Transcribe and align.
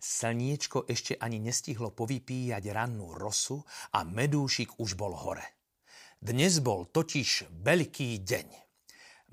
Slniečko 0.00 0.88
ešte 0.88 1.20
ani 1.20 1.36
nestihlo 1.44 1.92
povypíjať 1.92 2.64
rannú 2.72 3.12
rosu 3.12 3.60
a 3.92 4.00
medúšik 4.00 4.80
už 4.80 4.96
bol 4.96 5.12
hore. 5.12 5.44
Dnes 6.16 6.64
bol 6.64 6.88
totiž 6.88 7.52
veľký 7.60 8.24
deň. 8.24 8.48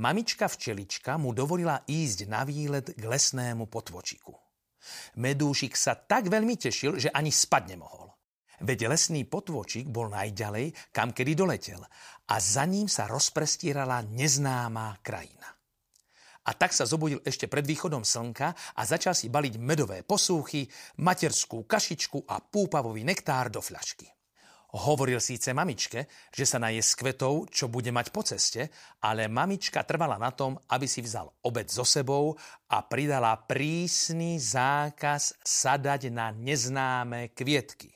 Mamička 0.00 0.48
včelička 0.48 1.20
mu 1.20 1.36
dovolila 1.36 1.84
ísť 1.84 2.18
na 2.26 2.48
výlet 2.48 2.96
k 2.96 3.04
lesnému 3.04 3.68
potvočiku. 3.68 4.32
Medúšik 5.20 5.76
sa 5.76 5.94
tak 6.00 6.32
veľmi 6.32 6.56
tešil, 6.56 6.96
že 6.96 7.12
ani 7.12 7.28
spať 7.28 7.76
nemohol. 7.76 8.10
Veď 8.64 8.88
lesný 8.88 9.28
potvočík 9.28 9.92
bol 9.92 10.08
najďalej, 10.08 10.72
kam 10.96 11.12
kedy 11.12 11.36
doletel 11.36 11.84
a 12.24 12.34
za 12.40 12.64
ním 12.64 12.88
sa 12.88 13.04
rozprestierala 13.04 14.00
neznámá 14.08 14.98
krajina. 15.04 15.53
A 16.44 16.52
tak 16.52 16.76
sa 16.76 16.84
zobudil 16.84 17.24
ešte 17.24 17.48
pred 17.48 17.64
východom 17.64 18.04
slnka 18.04 18.76
a 18.76 18.82
začal 18.84 19.16
si 19.16 19.32
baliť 19.32 19.54
medové 19.56 20.04
posúchy, 20.04 20.68
materskú 21.00 21.64
kašičku 21.64 22.28
a 22.28 22.40
púpavový 22.44 23.00
nektár 23.00 23.48
do 23.48 23.64
fľašky. 23.64 24.14
Hovoril 24.74 25.22
síce 25.22 25.54
mamičke, 25.54 26.10
že 26.34 26.42
sa 26.42 26.58
naje 26.58 26.82
s 26.82 26.98
kvetov, 26.98 27.46
čo 27.46 27.70
bude 27.70 27.94
mať 27.94 28.10
po 28.10 28.26
ceste, 28.26 28.74
ale 29.06 29.30
mamička 29.30 29.86
trvala 29.86 30.18
na 30.18 30.34
tom, 30.34 30.58
aby 30.66 30.90
si 30.90 30.98
vzal 30.98 31.30
obed 31.46 31.70
so 31.70 31.86
sebou 31.86 32.34
a 32.66 32.82
pridala 32.82 33.38
prísny 33.38 34.34
zákaz 34.42 35.38
sadať 35.46 36.10
na 36.10 36.34
neznáme 36.34 37.30
kvietky. 37.30 37.94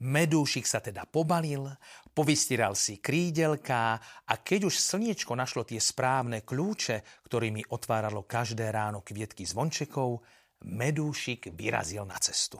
Medúšik 0.00 0.64
sa 0.64 0.80
teda 0.80 1.04
pobalil, 1.04 1.68
Povystiral 2.10 2.74
si 2.74 2.98
krídelká 2.98 3.94
a 4.26 4.34
keď 4.42 4.66
už 4.66 4.74
slniečko 4.82 5.38
našlo 5.38 5.62
tie 5.62 5.78
správne 5.78 6.42
kľúče, 6.42 7.24
ktorými 7.30 7.70
otváralo 7.70 8.26
každé 8.26 8.66
ráno 8.74 9.06
kvietky 9.06 9.46
zvončekov, 9.46 10.18
medúšik 10.66 11.54
vyrazil 11.54 12.02
na 12.02 12.18
cestu. 12.18 12.58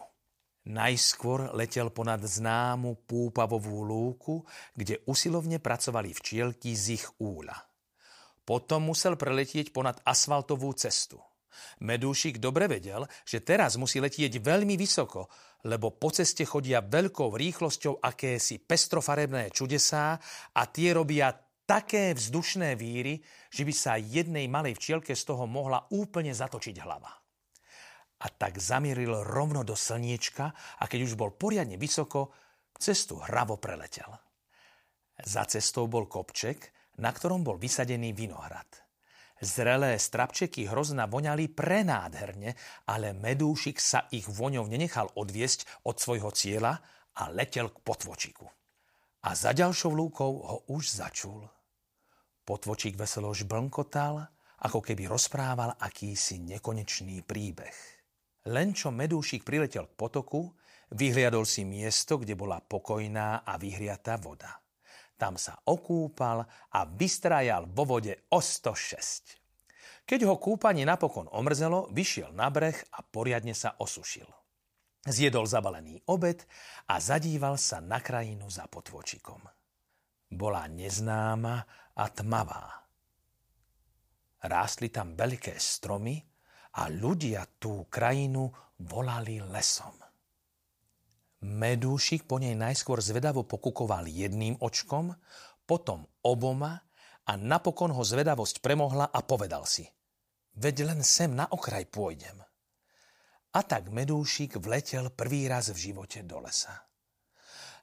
Najskôr 0.71 1.51
letel 1.59 1.91
ponad 1.91 2.23
známu 2.23 3.03
púpavovú 3.11 3.83
lúku, 3.83 4.47
kde 4.79 5.03
usilovne 5.11 5.59
pracovali 5.59 6.15
včielky 6.15 6.79
z 6.79 7.03
ich 7.03 7.07
úľa. 7.19 7.59
Potom 8.47 8.87
musel 8.87 9.19
preletieť 9.19 9.75
ponad 9.75 9.99
asfaltovú 10.07 10.71
cestu– 10.79 11.19
Medúšik 11.84 12.39
dobre 12.39 12.69
vedel, 12.69 13.05
že 13.25 13.44
teraz 13.44 13.77
musí 13.77 14.00
letieť 14.00 14.41
veľmi 14.41 14.75
vysoko, 14.77 15.28
lebo 15.69 15.97
po 15.97 16.08
ceste 16.12 16.44
chodia 16.48 16.80
veľkou 16.80 17.33
rýchlosťou 17.36 18.00
akési 18.00 18.62
pestrofarebné 18.64 19.53
čudesá 19.53 20.16
a 20.56 20.62
tie 20.69 20.97
robia 20.97 21.33
také 21.70 22.16
vzdušné 22.19 22.75
víry, 22.75 23.22
že 23.47 23.62
by 23.62 23.75
sa 23.75 23.94
jednej 23.94 24.50
malej 24.50 24.75
včielke 24.75 25.14
z 25.14 25.22
toho 25.22 25.47
mohla 25.47 25.86
úplne 25.94 26.34
zatočiť 26.34 26.77
hlava. 26.83 27.12
A 28.20 28.27
tak 28.28 28.58
zamieril 28.58 29.22
rovno 29.22 29.62
do 29.62 29.78
slniečka 29.78 30.50
a 30.53 30.84
keď 30.91 31.00
už 31.06 31.14
bol 31.14 31.33
poriadne 31.33 31.78
vysoko, 31.78 32.34
cestu 32.75 33.22
hravo 33.22 33.56
preletel. 33.62 34.11
Za 35.20 35.47
cestou 35.47 35.86
bol 35.86 36.08
kopček, 36.11 36.72
na 37.00 37.12
ktorom 37.12 37.44
bol 37.44 37.56
vysadený 37.56 38.12
vinohrad. 38.12 38.90
Zrelé 39.41 39.97
strapčeky 39.97 40.69
hrozna 40.69 41.09
voňali 41.09 41.49
prenádherne, 41.49 42.53
ale 42.84 43.17
medúšik 43.17 43.81
sa 43.81 44.05
ich 44.12 44.28
voňou 44.28 44.69
nenechal 44.69 45.09
odviesť 45.17 45.89
od 45.89 45.97
svojho 45.97 46.28
cieľa 46.28 46.77
a 47.17 47.33
letel 47.33 47.73
k 47.73 47.81
potvočiku. 47.81 48.45
A 49.25 49.33
za 49.33 49.56
ďalšou 49.56 49.97
lúkou 49.97 50.33
ho 50.45 50.56
už 50.69 50.93
začul. 50.93 51.49
Potvočík 52.45 53.00
veselo 53.00 53.33
žblnkotal, 53.33 54.29
ako 54.61 54.84
keby 54.84 55.09
rozprával 55.09 55.73
akýsi 55.81 56.37
nekonečný 56.45 57.25
príbeh. 57.25 57.77
Len 58.53 58.77
čo 58.77 58.93
medúšik 58.93 59.41
priletel 59.41 59.89
k 59.89 59.97
potoku, 59.97 60.53
vyhliadol 60.93 61.49
si 61.49 61.65
miesto, 61.65 62.21
kde 62.21 62.37
bola 62.37 62.61
pokojná 62.61 63.41
a 63.41 63.56
vyhriatá 63.56 64.21
voda. 64.21 64.59
Tam 65.20 65.36
sa 65.36 65.60
okúpal 65.69 66.48
a 66.72 66.81
vystrajal 66.88 67.69
vo 67.69 67.84
vode 67.84 68.25
o 68.32 68.41
106. 68.41 69.36
Keď 70.08 70.25
ho 70.25 70.41
kúpanie 70.41 70.88
napokon 70.88 71.28
omrzelo, 71.28 71.92
vyšiel 71.92 72.32
na 72.32 72.48
breh 72.48 72.75
a 72.97 73.04
poriadne 73.04 73.53
sa 73.53 73.76
osušil. 73.76 74.25
Zjedol 75.04 75.44
zabalený 75.44 76.00
obed 76.08 76.41
a 76.88 76.97
zadíval 76.97 77.60
sa 77.60 77.84
na 77.84 78.00
krajinu 78.00 78.48
za 78.48 78.64
potvočikom. 78.64 79.44
Bola 80.32 80.64
neznáma 80.72 81.56
a 82.00 82.04
tmavá. 82.08 82.81
Rástli 84.41 84.88
tam 84.88 85.12
veľké 85.12 85.52
stromy 85.60 86.16
a 86.81 86.88
ľudia 86.88 87.44
tú 87.60 87.84
krajinu 87.92 88.48
volali 88.81 89.37
lesom. 89.37 90.00
Medúšik 91.41 92.28
po 92.28 92.37
nej 92.37 92.53
najskôr 92.53 93.01
zvedavo 93.01 93.49
pokukoval 93.49 94.05
jedným 94.12 94.61
očkom, 94.61 95.17
potom 95.65 96.05
oboma 96.21 96.84
a 97.25 97.33
napokon 97.41 97.97
ho 97.97 98.03
zvedavosť 98.05 98.61
premohla 98.61 99.09
a 99.09 99.25
povedal 99.25 99.65
si 99.65 99.89
Veď 100.61 100.93
len 100.93 101.00
sem 101.00 101.33
na 101.33 101.49
okraj 101.49 101.89
pôjdem. 101.89 102.37
A 103.56 103.61
tak 103.65 103.89
Medúšik 103.89 104.61
vletel 104.61 105.09
prvý 105.09 105.49
raz 105.49 105.73
v 105.73 105.91
živote 105.91 106.21
do 106.23 106.45
lesa. 106.45 106.87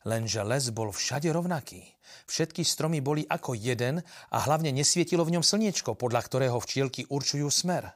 Lenže 0.05 0.45
les 0.45 0.69
bol 0.71 0.93
všade 0.93 1.27
rovnaký. 1.33 1.83
Všetky 2.29 2.61
stromy 2.61 3.01
boli 3.01 3.25
ako 3.25 3.57
jeden 3.57 3.99
a 4.31 4.37
hlavne 4.45 4.71
nesvietilo 4.71 5.25
v 5.25 5.35
ňom 5.35 5.43
slniečko, 5.43 5.97
podľa 5.97 6.21
ktorého 6.23 6.57
včielky 6.61 7.09
určujú 7.09 7.49
smer. 7.49 7.89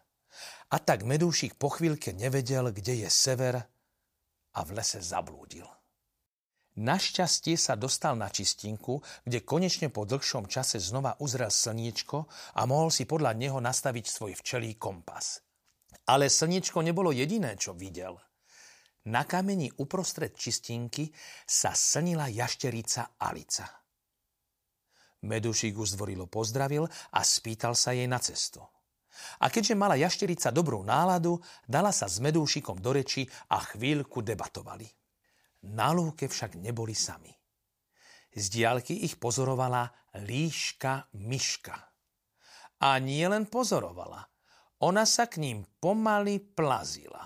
A 0.74 0.78
tak 0.82 1.06
Medúšik 1.06 1.56
po 1.56 1.70
chvíľke 1.70 2.12
nevedel, 2.12 2.74
kde 2.74 3.06
je 3.06 3.10
sever 3.14 3.70
a 4.56 4.64
v 4.68 4.80
lese 4.80 5.00
zablúdil. 5.00 5.68
Našťastie 6.72 7.60
sa 7.60 7.76
dostal 7.76 8.16
na 8.16 8.32
čistinku, 8.32 9.04
kde 9.28 9.44
konečne 9.44 9.92
po 9.92 10.08
dlhšom 10.08 10.48
čase 10.48 10.80
znova 10.80 11.20
uzrel 11.20 11.52
slniečko 11.52 12.32
a 12.56 12.64
mohol 12.64 12.88
si 12.88 13.04
podľa 13.04 13.36
neho 13.36 13.60
nastaviť 13.60 14.06
svoj 14.08 14.34
včelý 14.40 14.80
kompas. 14.80 15.44
Ale 16.08 16.32
slniečko 16.32 16.80
nebolo 16.80 17.12
jediné, 17.12 17.60
čo 17.60 17.76
videl. 17.76 18.16
Na 19.12 19.28
kameni 19.28 19.68
uprostred 19.84 20.32
čistinky 20.32 21.12
sa 21.44 21.76
slnila 21.76 22.32
jašterica 22.32 23.20
Alica. 23.20 23.68
Medušík 25.22 25.76
už 25.76 26.00
zdvorilo 26.00 26.26
pozdravil 26.26 26.88
a 26.88 27.20
spýtal 27.22 27.76
sa 27.76 27.92
jej 27.92 28.08
na 28.08 28.18
cestu. 28.18 28.64
A 29.44 29.52
keďže 29.52 29.76
mala 29.76 30.00
jašterica 30.00 30.50
dobrú 30.50 30.82
náladu, 30.82 31.38
dala 31.68 31.92
sa 31.92 32.08
s 32.08 32.24
medúšikom 32.24 32.80
do 32.80 32.96
reči 32.96 33.28
a 33.52 33.60
chvíľku 33.60 34.24
debatovali. 34.24 34.88
Na 35.72 35.94
lúke 35.94 36.26
však 36.26 36.58
neboli 36.58 36.98
sami. 36.98 37.30
Z 38.32 38.46
diálky 38.48 39.04
ich 39.04 39.20
pozorovala 39.20 39.86
líška 40.24 41.12
myška. 41.20 41.76
A 42.82 42.98
nie 42.98 43.28
len 43.28 43.46
pozorovala, 43.46 44.24
ona 44.82 45.06
sa 45.06 45.30
k 45.30 45.38
ním 45.38 45.68
pomaly 45.78 46.42
plazila. 46.42 47.22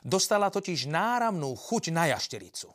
Dostala 0.00 0.48
totiž 0.48 0.88
náramnú 0.88 1.52
chuť 1.52 1.92
na 1.92 2.08
jaštericu. 2.14 2.72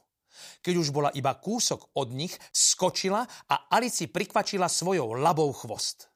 Keď 0.61 0.73
už 0.78 0.94
bola 0.94 1.09
iba 1.17 1.34
kúsok 1.34 1.97
od 1.97 2.14
nich, 2.14 2.35
skočila 2.53 3.25
a 3.25 3.72
Alici 3.73 4.05
prikvačila 4.11 4.70
svojou 4.70 5.17
labou 5.17 5.49
chvost. 5.55 6.10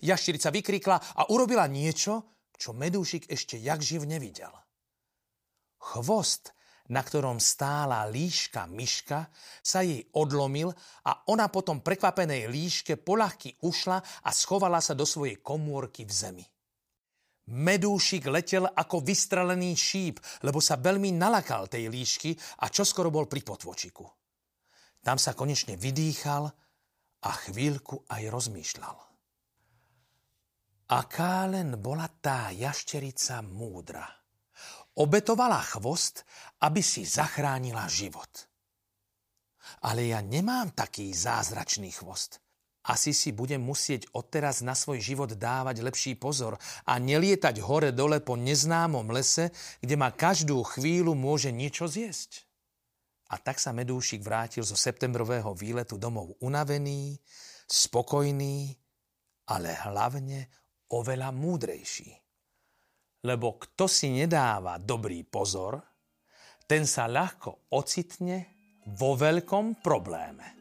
Jašterica 0.00 0.48
vykrikla 0.48 0.96
a 0.96 1.22
urobila 1.32 1.68
niečo, 1.68 2.44
čo 2.60 2.76
medúšik 2.76 3.28
ešte 3.32 3.56
jak 3.56 3.80
živ 3.80 4.04
nevidel. 4.04 4.52
Chvost, 5.80 6.52
na 6.92 7.00
ktorom 7.00 7.40
stála 7.40 8.04
líška 8.10 8.68
myška, 8.68 9.30
sa 9.64 9.80
jej 9.80 10.04
odlomil 10.12 10.68
a 11.06 11.24
ona 11.32 11.48
potom 11.48 11.80
prekvapenej 11.80 12.50
líške 12.50 13.00
polahky 13.00 13.56
ušla 13.64 13.96
a 14.26 14.30
schovala 14.34 14.82
sa 14.84 14.92
do 14.92 15.08
svojej 15.08 15.40
komórky 15.40 16.04
v 16.04 16.12
zemi. 16.12 16.46
Medúšik 17.50 18.30
letel 18.30 18.68
ako 18.68 19.02
vystrelený 19.02 19.74
šíp, 19.74 20.22
lebo 20.46 20.62
sa 20.62 20.78
veľmi 20.78 21.10
nalakal 21.16 21.66
tej 21.66 21.90
líšky 21.90 22.30
a 22.62 22.70
čoskoro 22.70 23.10
bol 23.10 23.26
pri 23.26 23.42
potvočiku. 23.42 24.06
Tam 25.00 25.16
sa 25.16 25.32
konečne 25.32 25.80
vydýchal 25.80 26.44
a 27.24 27.30
chvíľku 27.48 28.04
aj 28.06 28.22
rozmýšľal. 28.28 29.09
Aká 30.90 31.46
len 31.46 31.78
bola 31.78 32.10
tá 32.18 32.50
jašterica 32.50 33.38
múdra. 33.46 34.02
Obetovala 34.98 35.62
chvost, 35.62 36.26
aby 36.66 36.82
si 36.82 37.06
zachránila 37.06 37.86
život. 37.86 38.50
Ale 39.86 40.10
ja 40.10 40.18
nemám 40.18 40.74
taký 40.74 41.14
zázračný 41.14 41.94
chvost. 41.94 42.42
Asi 42.90 43.14
si 43.14 43.30
budem 43.30 43.62
musieť 43.62 44.10
odteraz 44.18 44.66
na 44.66 44.74
svoj 44.74 44.98
život 44.98 45.30
dávať 45.30 45.78
lepší 45.78 46.18
pozor 46.18 46.58
a 46.82 46.98
nelietať 46.98 47.62
hore-dole 47.62 48.18
po 48.18 48.34
neznámom 48.34 49.14
lese, 49.14 49.54
kde 49.78 49.94
ma 49.94 50.10
každú 50.10 50.58
chvíľu 50.74 51.14
môže 51.14 51.54
niečo 51.54 51.86
zjesť. 51.86 52.50
A 53.30 53.38
tak 53.38 53.62
sa 53.62 53.70
Medúšik 53.70 54.26
vrátil 54.26 54.66
zo 54.66 54.74
septembrového 54.74 55.54
výletu 55.54 55.94
domov 55.94 56.34
unavený, 56.42 57.14
spokojný, 57.70 58.74
ale 59.46 59.70
hlavne 59.86 60.50
oveľa 60.92 61.30
múdrejší. 61.32 62.10
Lebo 63.24 63.60
kto 63.60 63.84
si 63.84 64.12
nedáva 64.12 64.80
dobrý 64.80 65.24
pozor, 65.24 65.76
ten 66.64 66.86
sa 66.86 67.10
ľahko 67.10 67.74
ocitne 67.74 68.46
vo 68.94 69.18
veľkom 69.18 69.82
probléme. 69.82 70.59